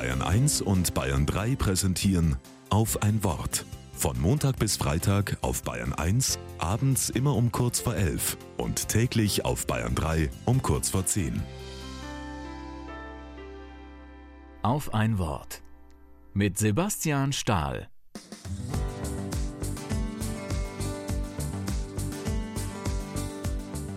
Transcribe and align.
Bayern 0.00 0.22
1 0.22 0.62
und 0.62 0.94
Bayern 0.94 1.26
3 1.26 1.56
präsentieren 1.56 2.36
auf 2.70 3.02
ein 3.02 3.22
Wort. 3.22 3.66
Von 3.92 4.18
Montag 4.18 4.58
bis 4.58 4.78
Freitag 4.78 5.36
auf 5.42 5.62
Bayern 5.62 5.92
1, 5.92 6.38
abends 6.56 7.10
immer 7.10 7.36
um 7.36 7.52
kurz 7.52 7.80
vor 7.80 7.94
11 7.94 8.38
und 8.56 8.88
täglich 8.88 9.44
auf 9.44 9.66
Bayern 9.66 9.94
3 9.94 10.30
um 10.46 10.62
kurz 10.62 10.88
vor 10.88 11.04
10. 11.04 11.42
Auf 14.62 14.94
ein 14.94 15.18
Wort. 15.18 15.60
Mit 16.32 16.56
Sebastian 16.56 17.34
Stahl. 17.34 17.90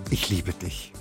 Ich 0.10 0.28
liebe 0.28 0.52
dich. 0.52 0.92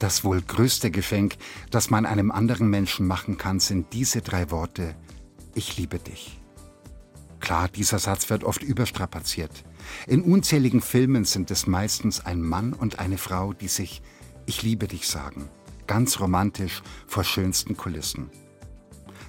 Das 0.00 0.24
wohl 0.24 0.40
größte 0.40 0.90
Geschenk, 0.90 1.36
das 1.70 1.90
man 1.90 2.06
einem 2.06 2.30
anderen 2.30 2.70
Menschen 2.70 3.06
machen 3.06 3.36
kann, 3.36 3.60
sind 3.60 3.92
diese 3.92 4.22
drei 4.22 4.50
Worte. 4.50 4.96
Ich 5.54 5.76
liebe 5.76 5.98
dich. 5.98 6.40
Klar, 7.38 7.68
dieser 7.68 7.98
Satz 7.98 8.30
wird 8.30 8.42
oft 8.42 8.62
überstrapaziert. 8.62 9.52
In 10.06 10.22
unzähligen 10.22 10.80
Filmen 10.80 11.26
sind 11.26 11.50
es 11.50 11.66
meistens 11.66 12.24
ein 12.24 12.40
Mann 12.40 12.72
und 12.72 12.98
eine 12.98 13.18
Frau, 13.18 13.52
die 13.52 13.68
sich 13.68 14.00
Ich 14.46 14.62
liebe 14.62 14.88
dich 14.88 15.06
sagen. 15.06 15.50
Ganz 15.86 16.18
romantisch 16.18 16.82
vor 17.06 17.22
schönsten 17.22 17.76
Kulissen. 17.76 18.30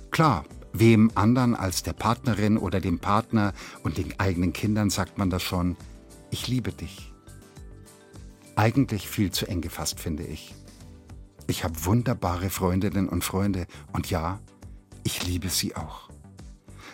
Klar, 0.10 0.46
wem 0.72 1.12
anderen 1.16 1.54
als 1.54 1.84
der 1.84 1.94
Partnerin 1.94 2.58
oder 2.58 2.80
dem 2.80 3.00
Partner 3.00 3.52
und 3.84 3.98
den 3.98 4.18
eigenen 4.22 4.54
Kindern 4.54 4.90
sagt 4.90 5.18
man 5.18 5.30
das 5.30 5.44
schon, 5.44 5.76
ich 6.30 6.48
liebe 6.48 6.72
dich. 6.72 7.11
Eigentlich 8.62 9.10
viel 9.10 9.32
zu 9.32 9.48
eng 9.48 9.62
gefasst, 9.62 10.00
finde 10.00 10.22
ich. 10.22 10.54
Ich 11.48 11.64
habe 11.64 11.84
wunderbare 11.84 12.52
Freundinnen 12.52 13.10
und 13.10 13.24
Freunde 13.24 13.66
und 13.92 14.12
ja, 14.12 14.40
ich 15.04 15.26
liebe 15.26 15.50
sie 15.50 15.76
auch. 15.76 16.12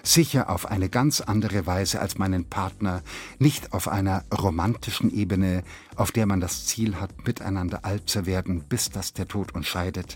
Sicher 0.01 0.49
auf 0.49 0.67
eine 0.67 0.87
ganz 0.87 1.19
andere 1.19 1.65
Weise 1.65 1.99
als 1.99 2.17
meinen 2.17 2.49
Partner, 2.49 3.03
nicht 3.37 3.73
auf 3.73 3.89
einer 3.89 4.23
romantischen 4.33 5.13
Ebene, 5.13 5.61
auf 5.97 6.13
der 6.13 6.25
man 6.25 6.39
das 6.39 6.67
Ziel 6.67 7.01
hat, 7.01 7.27
miteinander 7.27 7.83
alt 7.83 8.09
zu 8.09 8.25
werden, 8.25 8.63
bis 8.69 8.89
das 8.89 9.11
der 9.11 9.27
Tod 9.27 9.53
uns 9.53 9.67
scheidet. 9.67 10.15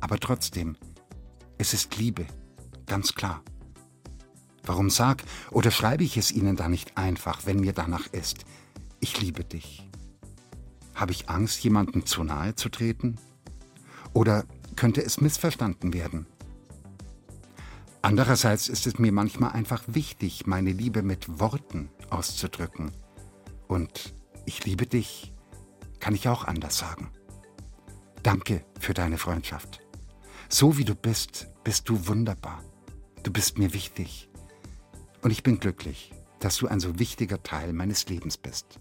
Aber 0.00 0.18
trotzdem, 0.18 0.76
es 1.58 1.74
ist 1.74 1.96
Liebe, 1.96 2.26
ganz 2.86 3.14
klar. 3.14 3.44
Warum 4.64 4.90
sag 4.90 5.22
oder 5.52 5.70
schreibe 5.70 6.02
ich 6.02 6.16
es 6.16 6.32
Ihnen 6.32 6.56
da 6.56 6.68
nicht 6.68 6.98
einfach, 6.98 7.46
wenn 7.46 7.60
mir 7.60 7.72
danach 7.72 8.08
ist? 8.08 8.44
Ich 8.98 9.20
liebe 9.20 9.44
dich. 9.44 9.87
Habe 10.98 11.12
ich 11.12 11.28
Angst, 11.30 11.62
jemandem 11.62 12.06
zu 12.06 12.24
nahe 12.24 12.56
zu 12.56 12.68
treten? 12.70 13.20
Oder 14.14 14.44
könnte 14.74 15.00
es 15.00 15.20
missverstanden 15.20 15.92
werden? 15.92 16.26
Andererseits 18.02 18.68
ist 18.68 18.88
es 18.88 18.98
mir 18.98 19.12
manchmal 19.12 19.52
einfach 19.52 19.84
wichtig, 19.86 20.48
meine 20.48 20.72
Liebe 20.72 21.02
mit 21.02 21.38
Worten 21.38 21.88
auszudrücken. 22.10 22.90
Und 23.68 24.12
ich 24.44 24.64
liebe 24.64 24.86
dich 24.86 25.32
kann 26.00 26.14
ich 26.14 26.28
auch 26.28 26.44
anders 26.44 26.78
sagen. 26.78 27.10
Danke 28.22 28.64
für 28.80 28.94
deine 28.94 29.18
Freundschaft. 29.18 29.80
So 30.48 30.78
wie 30.78 30.84
du 30.84 30.94
bist, 30.94 31.48
bist 31.62 31.88
du 31.88 32.08
wunderbar. 32.08 32.62
Du 33.22 33.32
bist 33.32 33.58
mir 33.58 33.72
wichtig. 33.72 34.28
Und 35.22 35.30
ich 35.30 35.42
bin 35.42 35.60
glücklich, 35.60 36.12
dass 36.40 36.56
du 36.56 36.66
ein 36.66 36.80
so 36.80 36.98
wichtiger 36.98 37.42
Teil 37.42 37.72
meines 37.72 38.08
Lebens 38.08 38.36
bist. 38.36 38.80